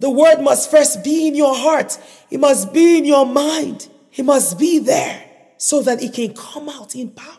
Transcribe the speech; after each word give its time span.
The 0.00 0.10
word 0.10 0.40
must 0.40 0.70
first 0.70 1.02
be 1.02 1.26
in 1.28 1.34
your 1.34 1.54
heart. 1.54 1.98
It 2.30 2.40
must 2.40 2.72
be 2.72 2.98
in 2.98 3.04
your 3.04 3.26
mind. 3.26 3.88
It 4.14 4.24
must 4.24 4.58
be 4.58 4.78
there 4.78 5.24
so 5.56 5.82
that 5.82 6.02
it 6.02 6.12
can 6.12 6.34
come 6.34 6.68
out 6.68 6.94
in 6.94 7.10
power. 7.10 7.34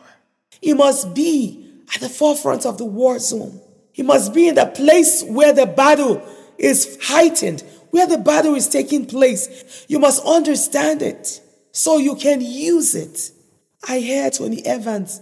It 0.60 0.74
must 0.74 1.14
be 1.14 1.82
at 1.94 2.00
the 2.00 2.08
forefront 2.08 2.66
of 2.66 2.78
the 2.78 2.84
war 2.84 3.18
zone. 3.18 3.60
It 3.94 4.04
must 4.04 4.32
be 4.34 4.48
in 4.48 4.54
the 4.54 4.66
place 4.66 5.24
where 5.24 5.52
the 5.52 5.66
battle 5.66 6.22
is 6.58 6.98
heightened, 7.02 7.64
where 7.90 8.06
the 8.06 8.18
battle 8.18 8.54
is 8.54 8.68
taking 8.68 9.06
place. 9.06 9.86
You 9.88 9.98
must 9.98 10.24
understand 10.24 11.02
it 11.02 11.40
so 11.72 11.98
you 11.98 12.14
can 12.14 12.40
use 12.40 12.94
it. 12.94 13.32
I 13.88 14.00
heard 14.00 14.34
Tony 14.34 14.64
Evans. 14.64 15.20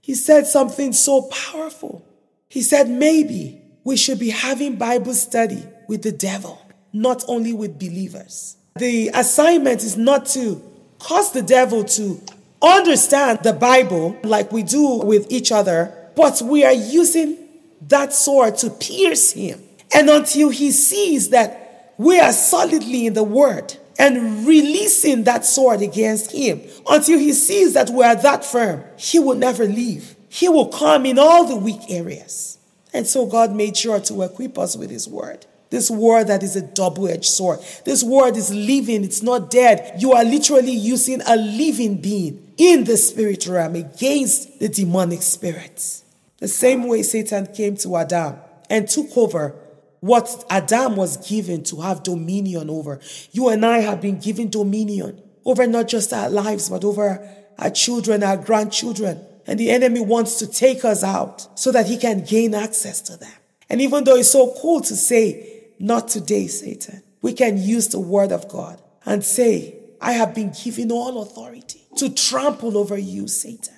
He 0.00 0.14
said 0.14 0.46
something 0.46 0.92
so 0.92 1.22
powerful. 1.22 2.06
He 2.48 2.62
said, 2.62 2.88
maybe 2.88 3.60
we 3.82 3.96
should 3.96 4.18
be 4.18 4.30
having 4.30 4.76
Bible 4.76 5.14
study 5.14 5.62
with 5.88 6.02
the 6.02 6.12
devil, 6.12 6.60
not 6.92 7.24
only 7.28 7.52
with 7.52 7.78
believers. 7.78 8.56
The 8.76 9.10
assignment 9.14 9.82
is 9.82 9.96
not 9.96 10.26
to 10.26 10.62
cause 10.98 11.32
the 11.32 11.42
devil 11.42 11.84
to 11.84 12.20
understand 12.62 13.40
the 13.42 13.52
Bible 13.52 14.16
like 14.22 14.52
we 14.52 14.62
do 14.62 14.98
with 14.98 15.30
each 15.30 15.52
other, 15.52 15.94
but 16.14 16.40
we 16.42 16.64
are 16.64 16.72
using 16.72 17.38
that 17.88 18.12
sword 18.12 18.56
to 18.58 18.70
pierce 18.70 19.32
him. 19.32 19.62
And 19.94 20.10
until 20.10 20.48
he 20.48 20.72
sees 20.72 21.30
that 21.30 21.94
we 21.98 22.18
are 22.18 22.32
solidly 22.32 23.06
in 23.06 23.14
the 23.14 23.24
word 23.24 23.76
and 23.98 24.46
releasing 24.46 25.24
that 25.24 25.44
sword 25.44 25.80
against 25.80 26.32
him, 26.32 26.60
until 26.88 27.18
he 27.18 27.32
sees 27.32 27.72
that 27.74 27.90
we 27.90 28.04
are 28.04 28.16
that 28.16 28.44
firm, 28.44 28.84
he 28.96 29.18
will 29.18 29.36
never 29.36 29.64
leave. 29.64 30.16
He 30.28 30.48
will 30.48 30.68
come 30.68 31.06
in 31.06 31.18
all 31.18 31.46
the 31.46 31.56
weak 31.56 31.80
areas. 31.88 32.58
And 32.92 33.06
so 33.06 33.26
God 33.26 33.54
made 33.54 33.76
sure 33.76 34.00
to 34.00 34.22
equip 34.22 34.58
us 34.58 34.76
with 34.76 34.90
his 34.90 35.08
word. 35.08 35.46
This 35.70 35.90
word 35.90 36.28
that 36.28 36.42
is 36.42 36.56
a 36.56 36.62
double 36.62 37.08
edged 37.08 37.26
sword. 37.26 37.58
This 37.84 38.04
word 38.04 38.36
is 38.36 38.54
living, 38.54 39.04
it's 39.04 39.22
not 39.22 39.50
dead. 39.50 40.00
You 40.00 40.12
are 40.12 40.24
literally 40.24 40.72
using 40.72 41.20
a 41.26 41.36
living 41.36 42.00
being 42.00 42.52
in 42.56 42.84
the 42.84 42.96
spirit 42.96 43.46
realm 43.46 43.74
against 43.74 44.60
the 44.60 44.68
demonic 44.68 45.22
spirits. 45.22 46.04
The 46.38 46.48
same 46.48 46.86
way 46.86 47.02
Satan 47.02 47.46
came 47.54 47.76
to 47.78 47.96
Adam 47.96 48.36
and 48.70 48.88
took 48.88 49.16
over 49.16 49.54
what 50.00 50.44
Adam 50.50 50.96
was 50.96 51.16
given 51.28 51.64
to 51.64 51.80
have 51.80 52.02
dominion 52.02 52.70
over. 52.70 53.00
You 53.32 53.48
and 53.48 53.64
I 53.64 53.78
have 53.78 54.00
been 54.00 54.20
given 54.20 54.50
dominion 54.50 55.20
over 55.44 55.66
not 55.66 55.88
just 55.88 56.12
our 56.12 56.30
lives, 56.30 56.68
but 56.68 56.84
over 56.84 57.28
our 57.58 57.70
children, 57.70 58.22
our 58.22 58.36
grandchildren. 58.36 59.24
And 59.46 59.58
the 59.58 59.70
enemy 59.70 60.00
wants 60.00 60.38
to 60.40 60.46
take 60.46 60.84
us 60.84 61.02
out 61.02 61.58
so 61.58 61.72
that 61.72 61.86
he 61.86 61.96
can 61.96 62.24
gain 62.24 62.54
access 62.54 63.00
to 63.02 63.16
them. 63.16 63.32
And 63.68 63.80
even 63.80 64.04
though 64.04 64.16
it's 64.16 64.30
so 64.30 64.54
cool 64.60 64.80
to 64.82 64.94
say, 64.94 65.55
not 65.78 66.08
today, 66.08 66.46
Satan, 66.46 67.02
we 67.22 67.32
can 67.32 67.58
use 67.58 67.88
the 67.88 68.00
word 68.00 68.32
of 68.32 68.48
God 68.48 68.82
and 69.04 69.24
say, 69.24 69.78
I 70.00 70.12
have 70.12 70.34
been 70.34 70.52
given 70.52 70.92
all 70.92 71.22
authority 71.22 71.86
to 71.96 72.12
trample 72.12 72.76
over 72.76 72.98
you, 72.98 73.28
Satan. 73.28 73.74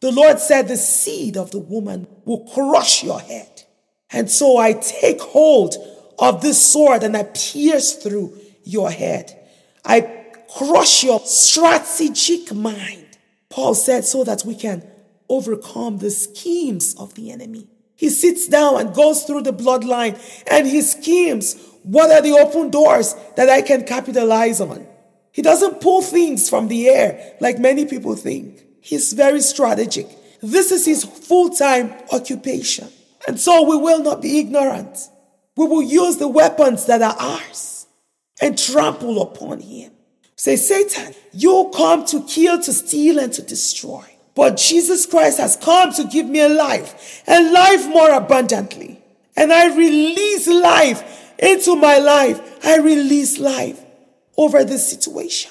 The 0.00 0.12
Lord 0.12 0.38
said, 0.38 0.68
The 0.68 0.76
seed 0.76 1.36
of 1.36 1.50
the 1.50 1.58
woman 1.58 2.06
will 2.24 2.46
crush 2.52 3.02
your 3.02 3.20
head. 3.20 3.64
And 4.10 4.30
so 4.30 4.56
I 4.56 4.72
take 4.72 5.20
hold 5.20 5.74
of 6.18 6.42
this 6.42 6.72
sword 6.72 7.02
and 7.02 7.16
I 7.16 7.24
pierce 7.24 7.94
through 7.94 8.38
your 8.62 8.90
head. 8.90 9.36
I 9.84 10.34
crush 10.56 11.04
your 11.04 11.20
strategic 11.20 12.54
mind. 12.54 13.18
Paul 13.48 13.74
said, 13.74 14.04
so 14.04 14.24
that 14.24 14.44
we 14.44 14.54
can 14.54 14.86
overcome 15.28 15.98
the 15.98 16.10
schemes 16.10 16.94
of 16.94 17.14
the 17.14 17.30
enemy. 17.30 17.68
He 17.96 18.10
sits 18.10 18.46
down 18.46 18.80
and 18.80 18.94
goes 18.94 19.24
through 19.24 19.42
the 19.42 19.52
bloodline 19.52 20.18
and 20.50 20.66
he 20.66 20.82
schemes 20.82 21.56
what 21.82 22.10
are 22.10 22.22
the 22.22 22.32
open 22.32 22.70
doors 22.70 23.14
that 23.36 23.48
I 23.48 23.62
can 23.62 23.84
capitalize 23.84 24.60
on. 24.60 24.86
He 25.32 25.42
doesn't 25.42 25.80
pull 25.80 26.02
things 26.02 26.48
from 26.48 26.68
the 26.68 26.88
air 26.88 27.36
like 27.40 27.58
many 27.58 27.86
people 27.86 28.14
think. 28.14 28.62
He's 28.80 29.12
very 29.12 29.40
strategic. 29.40 30.08
This 30.42 30.70
is 30.70 30.84
his 30.84 31.04
full 31.04 31.50
time 31.50 31.92
occupation. 32.12 32.88
And 33.26 33.40
so 33.40 33.62
we 33.62 33.76
will 33.76 34.02
not 34.02 34.22
be 34.22 34.38
ignorant. 34.38 34.98
We 35.56 35.66
will 35.66 35.82
use 35.82 36.18
the 36.18 36.28
weapons 36.28 36.86
that 36.86 37.02
are 37.02 37.16
ours 37.18 37.86
and 38.40 38.58
trample 38.58 39.22
upon 39.22 39.60
him. 39.60 39.92
Say, 40.36 40.56
Satan, 40.56 41.14
you 41.32 41.70
come 41.74 42.04
to 42.06 42.22
kill, 42.24 42.60
to 42.60 42.72
steal, 42.72 43.18
and 43.18 43.32
to 43.32 43.42
destroy. 43.42 44.04
But 44.36 44.58
Jesus 44.58 45.06
Christ 45.06 45.38
has 45.38 45.56
come 45.56 45.92
to 45.94 46.04
give 46.04 46.26
me 46.26 46.40
a 46.40 46.48
life 46.48 47.24
and 47.26 47.52
life 47.52 47.88
more 47.88 48.10
abundantly. 48.10 49.02
And 49.34 49.50
I 49.50 49.74
release 49.74 50.46
life 50.46 51.34
into 51.38 51.74
my 51.74 51.98
life. 51.98 52.64
I 52.64 52.76
release 52.76 53.38
life 53.38 53.82
over 54.36 54.62
this 54.62 54.88
situation. 54.88 55.50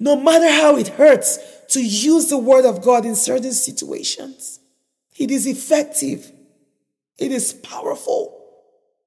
No 0.00 0.16
matter 0.16 0.50
how 0.50 0.76
it 0.78 0.88
hurts 0.88 1.38
to 1.68 1.84
use 1.84 2.30
the 2.30 2.38
word 2.38 2.64
of 2.64 2.82
God 2.82 3.04
in 3.04 3.14
certain 3.14 3.52
situations, 3.52 4.58
it 5.18 5.30
is 5.30 5.46
effective. 5.46 6.32
It 7.18 7.30
is 7.30 7.52
powerful. 7.52 8.40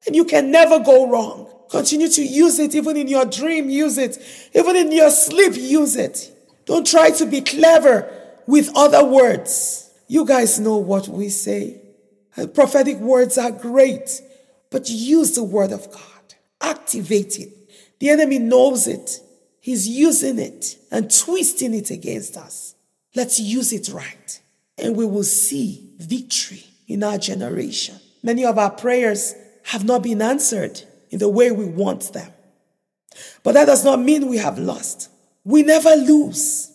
And 0.06 0.16
you 0.16 0.26
can 0.26 0.52
never 0.52 0.80
go 0.80 1.10
wrong. 1.10 1.52
Continue 1.72 2.08
to 2.10 2.24
use 2.24 2.60
it 2.60 2.76
even 2.76 2.96
in 2.96 3.08
your 3.08 3.26
dream, 3.26 3.70
use 3.70 3.98
it. 3.98 4.18
Even 4.54 4.76
in 4.76 4.92
your 4.92 5.10
sleep, 5.10 5.54
use 5.56 5.96
it. 5.96 6.32
Don't 6.66 6.86
try 6.86 7.10
to 7.12 7.26
be 7.26 7.42
clever 7.42 8.14
with 8.48 8.72
other 8.76 9.06
words. 9.06 9.92
You 10.08 10.26
guys 10.26 10.60
know 10.60 10.78
what 10.78 11.08
we 11.10 11.30
say. 11.30 11.82
Uh, 12.38 12.48
prophetic 12.48 12.98
words 12.98 13.38
are 13.38 13.52
great, 13.52 14.22
but 14.72 14.90
use 14.90 15.36
the 15.36 15.44
word 15.44 15.72
of 15.72 15.92
God. 15.92 16.02
Activate 16.62 17.40
it. 17.40 17.50
The 18.00 18.10
enemy 18.10 18.40
knows 18.40 18.88
it. 18.88 19.20
He's 19.60 19.88
using 19.88 20.40
it 20.40 20.78
and 20.92 21.14
twisting 21.14 21.74
it 21.74 21.92
against 21.92 22.38
us. 22.38 22.76
Let's 23.16 23.40
use 23.40 23.74
it 23.74 23.90
right, 23.90 24.40
and 24.78 24.96
we 24.96 25.06
will 25.06 25.24
see 25.24 25.92
victory 25.98 26.64
in 26.88 27.04
our 27.04 27.18
generation. 27.18 28.00
Many 28.24 28.46
of 28.46 28.58
our 28.58 28.72
prayers 28.72 29.34
have 29.64 29.84
not 29.84 30.04
been 30.04 30.22
answered 30.22 30.82
in 31.10 31.20
the 31.20 31.28
way 31.28 31.52
we 31.52 31.66
want 31.66 32.14
them. 32.14 32.32
But 33.44 33.54
that 33.54 33.66
does 33.66 33.84
not 33.84 34.00
mean 34.00 34.28
we 34.28 34.38
have 34.38 34.60
lost. 34.60 35.10
We 35.44 35.64
never 35.64 35.96
lose. 35.96 36.72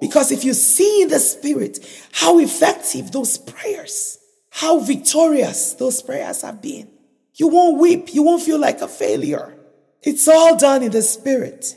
Because 0.00 0.30
if 0.30 0.44
you 0.44 0.54
see 0.54 1.02
in 1.02 1.08
the 1.08 1.18
spirit 1.18 1.78
how 2.12 2.38
effective 2.38 3.10
those 3.10 3.38
prayers, 3.38 4.18
how 4.50 4.78
victorious 4.80 5.74
those 5.74 6.02
prayers 6.02 6.42
have 6.42 6.62
been, 6.62 6.88
you 7.34 7.48
won't 7.48 7.78
weep. 7.78 8.14
You 8.14 8.24
won't 8.24 8.42
feel 8.42 8.58
like 8.58 8.80
a 8.80 8.88
failure. 8.88 9.54
It's 10.02 10.28
all 10.28 10.56
done 10.56 10.82
in 10.82 10.90
the 10.90 11.02
spirit. 11.02 11.76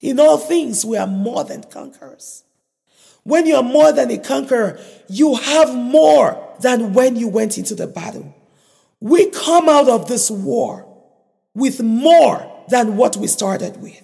In 0.00 0.20
all 0.20 0.38
things, 0.38 0.84
we 0.84 0.96
are 0.96 1.06
more 1.06 1.44
than 1.44 1.64
conquerors. 1.64 2.44
When 3.24 3.46
you 3.46 3.56
are 3.56 3.62
more 3.62 3.90
than 3.90 4.10
a 4.10 4.18
conqueror, 4.18 4.78
you 5.08 5.34
have 5.34 5.74
more 5.74 6.54
than 6.60 6.92
when 6.92 7.16
you 7.16 7.28
went 7.28 7.58
into 7.58 7.74
the 7.74 7.86
battle. 7.86 8.34
We 9.00 9.30
come 9.30 9.68
out 9.68 9.88
of 9.88 10.08
this 10.08 10.30
war 10.30 10.86
with 11.54 11.82
more 11.82 12.50
than 12.68 12.96
what 12.96 13.16
we 13.16 13.26
started 13.26 13.80
with. 13.82 14.02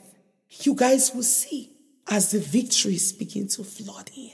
You 0.48 0.74
guys 0.74 1.12
will 1.14 1.22
see 1.22 1.69
as 2.08 2.30
the 2.30 2.40
victories 2.40 3.12
begin 3.12 3.48
to 3.48 3.64
flood 3.64 4.10
in. 4.16 4.32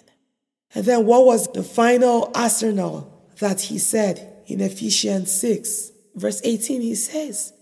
And 0.75 0.85
then 0.85 1.07
what 1.07 1.25
was 1.25 1.51
the 1.53 1.63
final 1.63 2.31
arsenal 2.35 3.31
that 3.39 3.61
he 3.61 3.79
said 3.79 4.43
in 4.47 4.61
Ephesians 4.61 5.33
6, 5.33 5.93
verse 6.15 6.41
18? 6.45 6.81
He 6.81 6.95
says, 6.95 7.53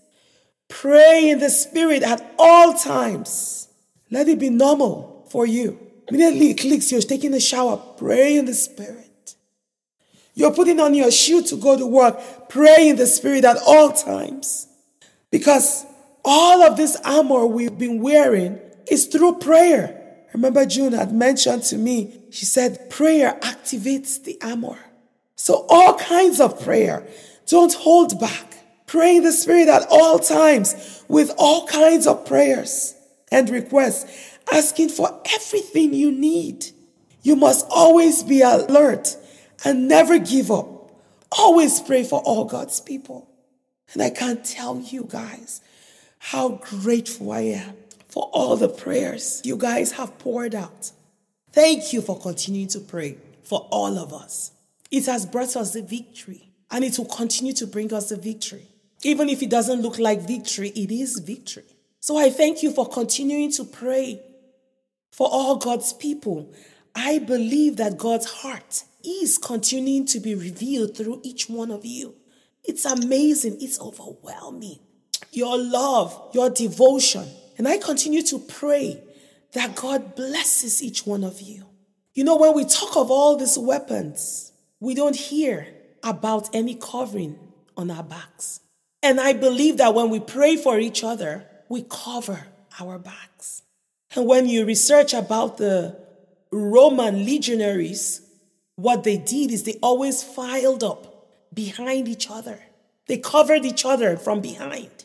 Pray 0.69 1.31
in 1.31 1.38
the 1.38 1.50
Spirit 1.50 2.03
at 2.03 2.34
all 2.38 2.75
times. 2.75 3.69
Let 4.10 4.28
it 4.28 4.38
be 4.38 4.50
normal 4.50 5.26
for 5.31 5.47
you. 5.47 5.78
Immediately 6.09 6.50
it 6.50 6.59
clicks, 6.59 6.93
you're 6.93 7.00
taking 7.00 7.34
a 7.34 7.41
shower, 7.41 7.76
pray 7.97 8.37
in 8.37 8.44
the 8.44 8.54
Spirit. 8.54 9.37
You're 10.34 10.53
putting 10.53 10.81
on 10.81 10.94
your 10.94 11.10
shoe 11.10 11.43
to 11.43 11.56
go 11.56 11.78
to 11.78 11.87
work, 11.87 12.48
pray 12.48 12.88
in 12.88 12.97
the 12.97 13.06
Spirit 13.06 13.44
at 13.44 13.56
all 13.64 13.93
times. 13.93 14.66
Because 15.31 15.84
all 16.25 16.62
of 16.62 16.76
this 16.76 16.97
armor 17.04 17.46
we've 17.46 17.79
been 17.79 18.02
wearing 18.02 18.58
is 18.88 19.06
through 19.06 19.38
prayer. 19.38 20.00
Remember, 20.32 20.66
June 20.66 20.92
had 20.92 21.12
mentioned 21.12 21.62
to 21.64 21.76
me, 21.76 22.20
she 22.31 22.44
said, 22.44 22.90
prayer 22.90 23.38
activates 23.42 24.22
the 24.22 24.38
armor. 24.42 24.78
So, 25.36 25.66
all 25.69 25.94
kinds 25.94 26.40
of 26.40 26.62
prayer. 26.62 27.06
Don't 27.46 27.75
hold 27.75 28.19
back. 28.19 28.54
Pray 28.86 29.16
in 29.16 29.22
the 29.22 29.32
Spirit 29.32 29.69
at 29.69 29.86
all 29.90 30.19
times 30.19 31.02
with 31.08 31.32
all 31.38 31.66
kinds 31.66 32.06
of 32.06 32.26
prayers 32.26 32.94
and 33.31 33.48
requests, 33.50 34.38
asking 34.52 34.90
for 34.90 35.20
everything 35.32 35.94
you 35.94 36.12
need. 36.12 36.66
You 37.22 37.36
must 37.36 37.66
always 37.70 38.22
be 38.22 38.42
alert 38.42 39.16
and 39.64 39.88
never 39.88 40.19
give 40.19 40.50
up. 40.50 40.69
Always 41.32 41.81
pray 41.81 42.04
for 42.04 42.20
all 42.20 42.44
God's 42.44 42.81
people. 42.81 43.28
And 43.92 44.02
I 44.02 44.10
can't 44.10 44.44
tell 44.44 44.78
you 44.78 45.06
guys 45.08 45.60
how 46.19 46.60
grateful 46.62 47.32
I 47.32 47.40
am 47.40 47.76
for 48.14 48.31
all 48.32 48.56
the 48.56 48.69
prayers 48.69 49.43
you 49.44 49.56
guys 49.56 49.90
have 49.90 50.16
poured 50.20 50.55
out. 50.55 50.93
Thank 51.50 51.93
you 51.93 52.00
for 52.00 52.16
continuing 52.16 52.69
to 52.69 52.78
pray 52.78 53.19
for 53.43 53.66
all 53.72 53.99
of 53.99 54.12
us. 54.12 54.52
It 54.88 55.06
has 55.06 55.26
brought 55.26 55.56
us 55.56 55.72
the 55.72 55.82
victory 55.82 56.52
and 56.70 56.84
it 56.84 56.96
will 56.96 57.06
continue 57.06 57.52
to 57.55 57.66
bring 57.66 57.93
us 57.93 58.11
the 58.11 58.16
victory. 58.16 58.69
Even 59.02 59.28
if 59.28 59.43
it 59.43 59.50
doesn't 59.50 59.82
look 59.82 59.99
like 59.99 60.20
victory, 60.28 60.69
it 60.76 60.93
is 60.93 61.19
victory. 61.19 61.64
So 61.99 62.16
I 62.16 62.31
thank 62.31 62.62
you 62.62 62.70
for 62.70 62.88
continuing 62.88 63.50
to 63.50 63.64
pray 63.64 64.22
for 65.10 65.28
all 65.28 65.56
God's 65.56 65.93
people. 65.93 66.55
I 66.94 67.19
believe 67.19 67.78
that 67.78 67.99
God's 67.99 68.26
heart 68.26 68.84
is 69.05 69.38
continuing 69.38 70.06
to 70.06 70.20
be 70.20 70.37
revealed 70.37 70.96
through 70.96 71.20
each 71.25 71.49
one 71.49 71.72
of 71.72 71.84
you. 71.84 72.14
It's 72.62 72.84
amazing, 72.84 73.58
it's 73.60 73.81
overwhelming. 73.81 74.78
Your 75.32 75.58
love, 75.58 76.31
your 76.32 76.49
devotion. 76.49 77.26
And 77.56 77.69
I 77.69 77.79
continue 77.79 78.23
to 78.25 78.39
pray 78.39 79.03
that 79.53 79.77
God 79.77 80.15
blesses 80.15 80.83
each 80.83 81.06
one 81.06 81.25
of 81.25 81.41
you. 81.41 81.65
You 82.12 82.25
know, 82.25 82.37
when 82.37 82.55
we 82.55 82.65
talk 82.65 82.97
of 82.97 83.11
all 83.11 83.37
these 83.37 83.59
weapons, 83.59 84.53
we 84.81 84.95
don't 84.95 85.17
hear 85.17 85.69
about 86.03 86.55
any 86.55 86.75
covering 86.75 87.39
on 87.77 87.91
our 87.91 88.03
backs. 88.03 88.61
And 89.03 89.21
I 89.21 89.33
believe 89.33 89.79
that 89.79 89.95
when 89.95 90.11
we 90.11 90.21
pray 90.21 90.56
for 90.56 90.79
each 90.79 91.05
other, 91.05 91.47
we 91.69 91.85
cover 91.89 92.47
our 92.81 92.99
backs. 92.99 93.62
And 94.15 94.27
when 94.27 94.49
you 94.49 94.65
research 94.65 95.12
about 95.12 95.59
the 95.59 95.97
Roman 96.51 97.25
legionaries, 97.25 98.21
what 98.77 99.05
they 99.05 99.17
did 99.17 99.51
is 99.51 99.65
they 99.65 99.79
always 99.83 100.23
filed 100.23 100.85
up 100.85 101.29
behind 101.53 102.09
each 102.09 102.31
other. 102.31 102.61
They 103.06 103.19
covered 103.19 103.65
each 103.65 103.85
other 103.85 104.17
from 104.17 104.41
behind. 104.41 105.04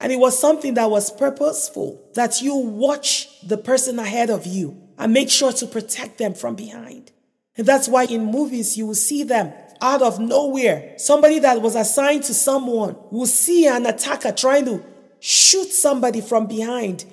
And 0.00 0.12
it 0.12 0.18
was 0.18 0.38
something 0.38 0.74
that 0.74 0.90
was 0.90 1.10
purposeful 1.10 2.10
that 2.14 2.40
you 2.40 2.54
watch 2.54 3.28
the 3.42 3.58
person 3.58 3.98
ahead 3.98 4.30
of 4.30 4.46
you 4.46 4.80
and 4.96 5.12
make 5.12 5.30
sure 5.30 5.52
to 5.52 5.66
protect 5.66 6.18
them 6.18 6.34
from 6.34 6.54
behind. 6.54 7.12
And 7.56 7.66
that's 7.66 7.88
why 7.88 8.04
in 8.04 8.26
movies 8.26 8.76
you 8.76 8.86
will 8.86 8.94
see 8.94 9.24
them 9.24 9.52
out 9.80 10.02
of 10.02 10.20
nowhere. 10.20 10.94
Somebody 10.98 11.40
that 11.40 11.60
was 11.60 11.74
assigned 11.74 12.24
to 12.24 12.34
someone 12.34 12.96
will 13.10 13.26
see 13.26 13.66
an 13.66 13.86
attacker 13.86 14.32
trying 14.32 14.64
to 14.66 14.84
shoot 15.20 15.72
somebody 15.72 16.20
from 16.20 16.46
behind 16.46 17.04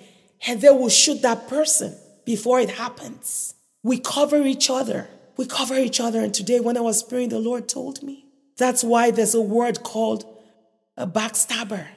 and 0.48 0.62
they 0.62 0.70
will 0.70 0.90
shoot 0.90 1.22
that 1.24 1.48
person 1.48 1.96
before 2.26 2.60
it 2.60 2.72
happens. 2.72 3.56
We 3.84 4.00
cover 4.00 4.42
each 4.42 4.70
other. 4.70 5.08
We 5.38 5.46
cover 5.46 5.76
each 5.76 6.00
other. 6.00 6.20
And 6.20 6.34
today, 6.34 6.60
when 6.60 6.78
I 6.78 6.82
was 6.82 7.04
praying, 7.04 7.30
the 7.30 7.40
Lord 7.40 7.68
told 7.68 8.04
me 8.04 8.26
that's 8.58 8.84
why 8.84 9.12
there's 9.12 9.36
a 9.36 9.42
word 9.42 9.84
called 9.84 10.26
a 10.98 11.06
backstabber. 11.06 11.88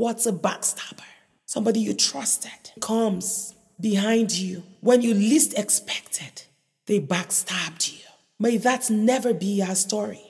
What's 0.00 0.24
a 0.24 0.32
backstabber? 0.32 1.04
Somebody 1.44 1.80
you 1.80 1.92
trusted 1.92 2.72
comes 2.80 3.54
behind 3.78 4.32
you 4.32 4.62
when 4.80 5.02
you 5.02 5.12
least 5.12 5.58
expected. 5.58 6.44
They 6.86 7.00
backstabbed 7.00 7.92
you. 7.92 8.06
May 8.38 8.56
that 8.56 8.88
never 8.88 9.34
be 9.34 9.62
our 9.62 9.74
story. 9.74 10.22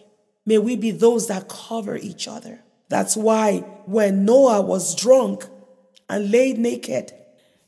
May 0.44 0.58
we 0.58 0.74
be 0.74 0.90
those 0.90 1.28
that 1.28 1.48
cover 1.48 1.96
each 1.96 2.26
other. 2.26 2.58
That's 2.88 3.16
why 3.16 3.58
when 3.86 4.24
Noah 4.24 4.60
was 4.60 4.96
drunk 4.96 5.44
and 6.08 6.32
laid 6.32 6.58
naked, 6.58 7.12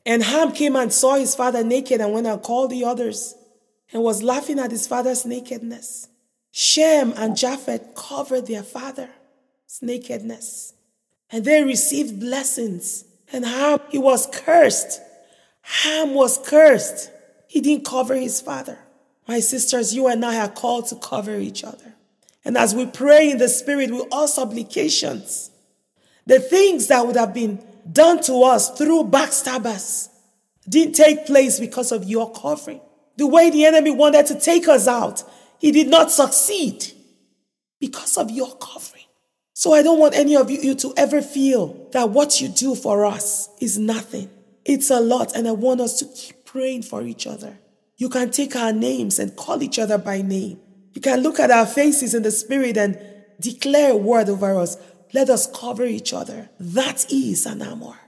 and 0.04 0.24
Ham 0.24 0.50
came 0.50 0.74
and 0.74 0.92
saw 0.92 1.14
his 1.14 1.36
father 1.36 1.62
naked 1.62 2.00
and 2.00 2.12
went 2.12 2.26
and 2.26 2.42
called 2.42 2.72
the 2.72 2.84
others 2.84 3.36
and 3.92 4.02
was 4.02 4.24
laughing 4.24 4.58
at 4.58 4.72
his 4.72 4.88
father's 4.88 5.24
nakedness. 5.24 6.08
Shem 6.50 7.14
and 7.16 7.36
Japheth 7.36 7.94
covered 7.94 8.48
their 8.48 8.64
father's 8.64 9.08
nakedness 9.80 10.74
and 11.32 11.44
they 11.44 11.64
received 11.64 12.20
blessings. 12.20 13.04
And 13.32 13.44
Ham, 13.46 13.80
he 13.88 13.98
was 13.98 14.28
cursed. 14.30 15.00
Ham 15.62 16.12
was 16.12 16.38
cursed. 16.38 17.10
He 17.48 17.60
didn't 17.60 17.86
cover 17.86 18.14
his 18.14 18.40
father. 18.40 18.78
My 19.26 19.40
sisters, 19.40 19.94
you 19.94 20.08
and 20.08 20.24
I 20.24 20.38
are 20.40 20.50
called 20.50 20.88
to 20.88 20.96
cover 20.96 21.36
each 21.36 21.64
other. 21.64 21.94
And 22.44 22.58
as 22.58 22.74
we 22.74 22.86
pray 22.86 23.30
in 23.30 23.38
the 23.38 23.48
Spirit 23.48 23.90
with 23.90 24.06
all 24.12 24.28
supplications, 24.28 25.50
the 26.26 26.38
things 26.38 26.88
that 26.88 27.06
would 27.06 27.16
have 27.16 27.32
been 27.32 27.64
done 27.90 28.22
to 28.24 28.42
us 28.42 28.76
through 28.76 29.04
backstabbers 29.04 30.08
didn't 30.68 30.94
take 30.94 31.26
place 31.26 31.58
because 31.58 31.92
of 31.92 32.04
your 32.04 32.30
covering. 32.32 32.80
The 33.16 33.26
way 33.26 33.50
the 33.50 33.64
enemy 33.64 33.90
wanted 33.90 34.26
to 34.26 34.38
take 34.38 34.68
us 34.68 34.86
out, 34.86 35.22
he 35.58 35.70
did 35.70 35.88
not 35.88 36.10
succeed 36.10 36.84
because 37.80 38.16
of 38.16 38.30
your 38.30 38.54
covering. 38.56 39.01
So 39.62 39.72
I 39.72 39.84
don't 39.84 40.00
want 40.00 40.16
any 40.16 40.34
of 40.34 40.50
you 40.50 40.74
to 40.74 40.92
ever 40.96 41.22
feel 41.22 41.88
that 41.92 42.10
what 42.10 42.40
you 42.40 42.48
do 42.48 42.74
for 42.74 43.06
us 43.06 43.48
is 43.60 43.78
nothing. 43.78 44.28
It's 44.64 44.90
a 44.90 44.98
lot, 44.98 45.36
and 45.36 45.46
I 45.46 45.52
want 45.52 45.80
us 45.80 46.00
to 46.00 46.04
keep 46.04 46.44
praying 46.44 46.82
for 46.82 47.02
each 47.02 47.28
other. 47.28 47.60
You 47.96 48.08
can 48.08 48.32
take 48.32 48.56
our 48.56 48.72
names 48.72 49.20
and 49.20 49.36
call 49.36 49.62
each 49.62 49.78
other 49.78 49.98
by 49.98 50.20
name. 50.20 50.58
You 50.94 51.00
can 51.00 51.20
look 51.20 51.38
at 51.38 51.52
our 51.52 51.64
faces 51.64 52.12
in 52.12 52.24
the 52.24 52.32
spirit 52.32 52.76
and 52.76 52.98
declare 53.38 53.92
a 53.92 53.96
word 53.96 54.28
over 54.28 54.58
us. 54.58 54.76
Let 55.14 55.30
us 55.30 55.46
cover 55.46 55.84
each 55.84 56.12
other. 56.12 56.50
That 56.58 57.06
is 57.12 57.46
an 57.46 57.62
armor. 57.62 58.00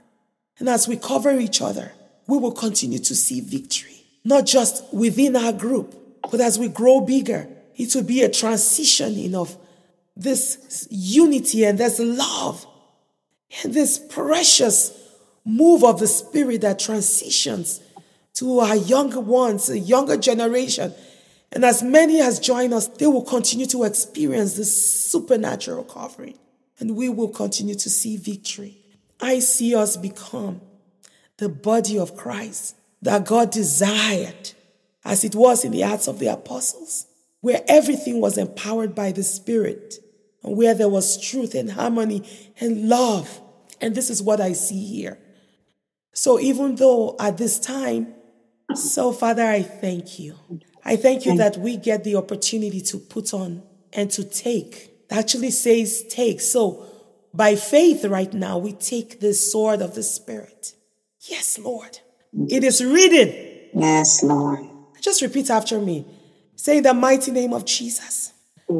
And 0.59 0.67
as 0.67 0.89
we 0.89 0.97
cover 0.97 1.39
each 1.39 1.61
other, 1.61 1.93
we 2.27 2.37
will 2.37 2.51
continue 2.51 2.99
to 2.99 3.15
see 3.15 3.39
victory, 3.39 4.03
not 4.25 4.45
just 4.45 4.93
within 4.93 5.37
our 5.37 5.53
group, 5.53 6.19
but 6.29 6.41
as 6.41 6.59
we 6.59 6.67
grow 6.67 6.99
bigger, 6.99 7.47
it 7.77 7.95
will 7.95 8.03
be 8.03 8.23
a 8.23 8.29
transitioning 8.29 9.33
of 9.35 9.57
this 10.15 10.87
unity 10.89 11.65
and 11.65 11.77
this 11.77 11.99
love 11.99 12.65
and 13.63 13.73
this 13.73 13.97
precious 13.97 14.91
move 15.43 15.83
of 15.83 15.99
the 15.99 16.07
Spirit 16.07 16.61
that 16.61 16.79
transitions 16.79 17.81
to 18.33 18.59
our 18.59 18.75
younger 18.75 19.19
ones, 19.19 19.69
a 19.69 19.79
younger 19.79 20.17
generation. 20.17 20.93
And 21.51 21.63
as 21.63 21.81
many 21.81 22.19
as 22.19 22.39
join 22.39 22.73
us, 22.73 22.87
they 22.87 23.07
will 23.07 23.23
continue 23.23 23.65
to 23.67 23.83
experience 23.83 24.55
this 24.55 25.05
supernatural 25.09 25.83
covering. 25.85 26.37
And 26.79 26.97
we 26.97 27.07
will 27.07 27.29
continue 27.29 27.75
to 27.75 27.89
see 27.89 28.17
victory. 28.17 28.77
I 29.21 29.39
see 29.39 29.73
us 29.75 29.95
become 29.95 30.59
the 31.37 31.47
body 31.47 31.97
of 31.97 32.17
Christ 32.17 32.75
that 33.01 33.25
God 33.25 33.51
desired, 33.51 34.51
as 35.05 35.23
it 35.23 35.35
was 35.35 35.63
in 35.63 35.71
the 35.71 35.83
Acts 35.83 36.07
of 36.07 36.19
the 36.19 36.27
Apostles, 36.27 37.05
where 37.39 37.61
everything 37.67 38.19
was 38.19 38.37
empowered 38.37 38.95
by 38.95 39.11
the 39.11 39.23
Spirit, 39.23 39.99
where 40.45 40.73
there 40.73 40.89
was 40.89 41.21
truth 41.21 41.55
and 41.55 41.71
harmony 41.71 42.23
and 42.59 42.87
love. 42.89 43.41
And 43.81 43.95
this 43.95 44.09
is 44.09 44.21
what 44.21 44.39
I 44.39 44.53
see 44.53 44.85
here. 44.85 45.17
So 46.13 46.39
even 46.39 46.75
though 46.75 47.15
at 47.19 47.37
this 47.37 47.59
time, 47.59 48.13
so 48.73 49.11
Father, 49.11 49.43
I 49.43 49.61
thank 49.61 50.19
you. 50.19 50.35
I 50.83 50.95
thank 50.95 51.25
you 51.25 51.35
that 51.37 51.57
we 51.57 51.77
get 51.77 52.03
the 52.03 52.15
opportunity 52.15 52.81
to 52.81 52.97
put 52.97 53.33
on 53.33 53.63
and 53.93 54.11
to 54.11 54.23
take. 54.23 54.91
It 55.09 55.17
actually 55.17 55.51
says 55.51 56.03
take. 56.09 56.41
So 56.41 56.85
by 57.33 57.55
faith 57.55 58.05
right 58.05 58.33
now, 58.33 58.57
we 58.57 58.71
take 58.71 59.19
the 59.19 59.33
sword 59.33 59.81
of 59.81 59.95
the 59.95 60.03
Spirit. 60.03 60.73
Yes, 61.21 61.59
Lord. 61.59 61.99
It 62.49 62.63
is 62.63 62.83
written. 62.83 63.71
Yes, 63.73 64.23
Lord. 64.23 64.65
Just 65.01 65.21
repeat 65.21 65.49
after 65.49 65.79
me. 65.79 66.05
Say 66.55 66.79
the 66.79 66.93
mighty 66.93 67.31
name 67.31 67.53
of 67.53 67.65
Jesus. 67.65 68.31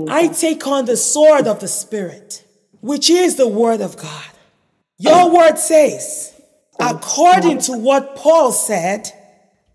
I 0.09 0.27
take 0.27 0.65
on 0.65 0.85
the 0.85 0.97
sword 0.97 1.47
of 1.47 1.59
the 1.59 1.67
Spirit, 1.67 2.43
which 2.81 3.09
is 3.09 3.35
the 3.35 3.47
word 3.47 3.81
of 3.81 3.97
God. 3.97 4.31
Your 4.97 5.29
word 5.31 5.57
says, 5.57 6.33
according 6.79 7.59
to 7.59 7.73
what 7.73 8.15
Paul 8.15 8.51
said, 8.51 9.11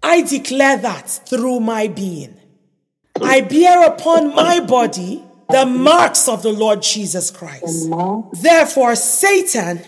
I 0.02 0.22
declare 0.22 0.78
that 0.78 1.08
through 1.08 1.60
my 1.60 1.86
being. 1.88 2.36
I 3.22 3.42
bear 3.42 3.86
upon 3.86 4.34
my 4.34 4.60
body 4.60 5.22
the 5.50 5.66
marks 5.66 6.28
of 6.28 6.42
the 6.42 6.52
Lord 6.52 6.82
Jesus 6.82 7.30
Christ. 7.30 7.88
Therefore, 8.32 8.94
Satan, 8.96 9.80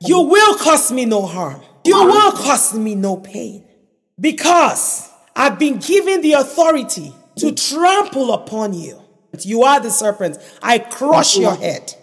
you 0.00 0.20
will 0.22 0.56
cause 0.56 0.90
me 0.90 1.04
no 1.04 1.26
harm. 1.26 1.60
You 1.84 2.04
will 2.04 2.32
cause 2.32 2.74
me 2.74 2.94
no 2.94 3.16
pain. 3.16 3.64
Because 4.18 5.08
I've 5.36 5.58
been 5.58 5.78
given 5.78 6.22
the 6.22 6.32
authority 6.34 7.12
to 7.36 7.52
trample 7.52 8.32
upon 8.32 8.74
you. 8.74 9.00
You 9.46 9.62
are 9.62 9.80
the 9.80 9.90
serpent. 9.90 10.38
I 10.62 10.78
crush 10.78 11.36
your 11.36 11.54
head. 11.54 11.94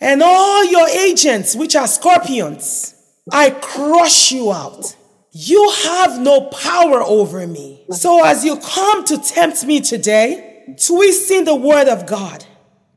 And 0.00 0.22
all 0.22 0.64
your 0.64 0.88
agents, 0.88 1.56
which 1.56 1.76
are 1.76 1.86
scorpions, 1.86 2.94
I 3.32 3.50
crush 3.50 4.32
you 4.32 4.52
out. 4.52 4.96
You 5.32 5.70
have 5.84 6.20
no 6.20 6.42
power 6.42 7.02
over 7.02 7.46
me. 7.46 7.84
So 7.90 8.24
as 8.24 8.44
you 8.44 8.56
come 8.58 9.04
to 9.06 9.18
tempt 9.18 9.64
me 9.64 9.80
today, 9.80 10.76
twisting 10.84 11.44
the 11.44 11.54
word 11.54 11.88
of 11.88 12.06
God, 12.06 12.44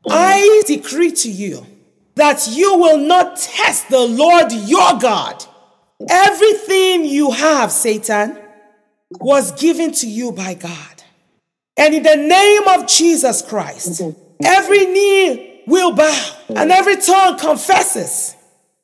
I 0.08 0.62
decree 0.66 1.12
to 1.12 1.30
you 1.30 1.66
that 2.14 2.48
you 2.50 2.76
will 2.78 2.98
not 2.98 3.38
test 3.38 3.88
the 3.88 4.00
Lord 4.00 4.52
your 4.52 4.98
God. 4.98 5.44
Everything 6.08 7.04
you 7.04 7.30
have, 7.30 7.72
Satan, 7.72 8.38
was 9.10 9.52
given 9.60 9.92
to 9.92 10.06
you 10.06 10.32
by 10.32 10.54
God. 10.54 10.97
And 11.78 11.94
in 11.94 12.02
the 12.02 12.16
name 12.16 12.68
of 12.68 12.86
Jesus 12.88 13.40
Christ, 13.40 14.02
every 14.44 14.84
knee 14.86 15.62
will 15.66 15.92
bow 15.92 16.36
and 16.48 16.72
every 16.72 16.96
tongue 16.96 17.38
confesses 17.38 18.34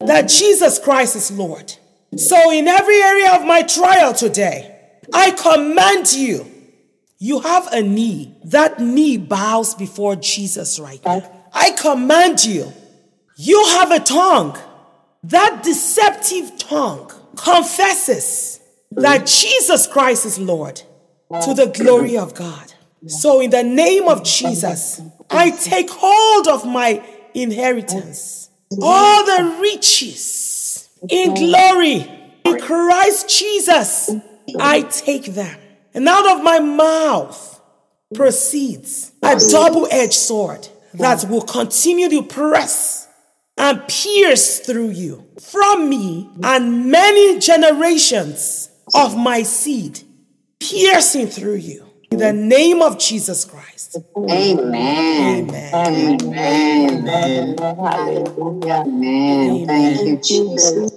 that 0.01 0.29
Jesus 0.29 0.79
Christ 0.79 1.17
is 1.17 1.31
Lord. 1.31 1.75
So, 2.17 2.53
in 2.53 2.69
every 2.69 3.03
area 3.03 3.35
of 3.35 3.45
my 3.45 3.63
trial 3.63 4.15
today, 4.15 4.79
I 5.13 5.33
command 5.33 6.13
you, 6.13 6.47
you 7.19 7.41
have 7.41 7.73
a 7.73 7.83
knee. 7.83 8.37
That 8.45 8.79
knee 8.79 9.17
bows 9.17 9.75
before 9.75 10.15
Jesus 10.15 10.79
right 10.79 11.01
now. 11.05 11.49
I 11.53 11.71
command 11.71 12.45
you, 12.45 12.73
You 13.37 13.65
have 13.65 13.91
a 13.91 14.01
tongue. 14.01 14.57
That 15.25 15.63
deceptive 15.65 16.59
tongue 16.59 17.11
confesses 17.37 18.61
that 18.91 19.27
Jesus 19.27 19.87
Christ 19.87 20.27
is 20.27 20.39
Lord 20.39 20.83
to 21.43 21.55
the 21.55 21.67
glory 21.67 22.17
of 22.17 22.35
God. 22.35 22.74
So, 23.07 23.41
in 23.41 23.51
the 23.51 23.63
name 23.63 24.09
of 24.09 24.25
Jesus, 24.25 25.01
I 25.31 25.51
take 25.51 25.91
hold 25.91 26.49
of 26.49 26.65
my 26.67 27.05
inheritance, 27.35 28.49
all 28.81 29.25
the 29.25 29.59
riches 29.61 30.89
in 31.09 31.35
glory 31.35 32.09
in 32.45 32.61
Christ 32.61 33.29
Jesus. 33.29 34.11
I 34.59 34.83
take 34.83 35.27
them. 35.27 35.59
And 35.95 36.09
out 36.09 36.37
of 36.37 36.43
my 36.43 36.59
mouth 36.59 37.61
proceeds 38.15 39.13
a 39.23 39.39
double 39.51 39.89
edged 39.91 40.15
sword 40.15 40.69
that 40.95 41.29
will 41.29 41.43
continue 41.43 42.09
to 42.11 42.23
press 42.23 43.09
and 43.57 43.87
pierce 43.87 44.61
through 44.61 44.91
you 44.91 45.25
from 45.41 45.89
me 45.89 46.31
and 46.43 46.91
many 46.91 47.39
generations 47.39 48.71
of 48.95 49.17
my 49.17 49.43
seed, 49.43 50.01
piercing 50.61 51.29
through 51.29 51.57
you. 51.57 51.84
In 52.15 52.21
the 52.21 52.33
name 52.33 52.81
of 52.81 52.97
Jesus 52.97 53.45
Christ. 53.45 53.97
Amen. 54.17 55.51
Amen. 55.51 55.75
Amen. 55.75 57.09
Amen. 57.09 57.59
Hallelujah. 57.59 58.85
Amen. 58.87 59.67
Thank 59.67 60.07
you, 60.07 60.17
Jesus. 60.19 60.93